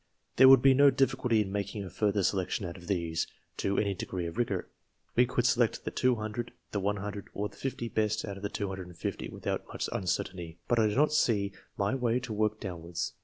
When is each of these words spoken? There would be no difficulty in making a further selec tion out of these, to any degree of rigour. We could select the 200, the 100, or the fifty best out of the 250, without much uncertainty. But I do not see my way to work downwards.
There 0.37 0.49
would 0.49 0.63
be 0.63 0.73
no 0.73 0.89
difficulty 0.89 1.41
in 1.41 1.51
making 1.51 1.83
a 1.83 1.89
further 1.91 2.21
selec 2.21 2.49
tion 2.49 2.65
out 2.65 2.75
of 2.75 2.87
these, 2.87 3.27
to 3.57 3.77
any 3.77 3.93
degree 3.93 4.25
of 4.25 4.35
rigour. 4.35 4.67
We 5.15 5.27
could 5.27 5.45
select 5.45 5.85
the 5.85 5.91
200, 5.91 6.51
the 6.71 6.79
100, 6.79 7.27
or 7.35 7.49
the 7.49 7.55
fifty 7.57 7.87
best 7.87 8.25
out 8.25 8.35
of 8.35 8.41
the 8.41 8.49
250, 8.49 9.29
without 9.29 9.67
much 9.67 9.87
uncertainty. 9.91 10.57
But 10.67 10.79
I 10.79 10.87
do 10.87 10.95
not 10.95 11.13
see 11.13 11.51
my 11.77 11.93
way 11.93 12.19
to 12.21 12.33
work 12.33 12.59
downwards. 12.59 13.13